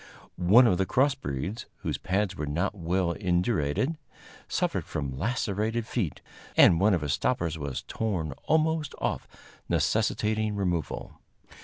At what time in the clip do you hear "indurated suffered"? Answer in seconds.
3.11-4.83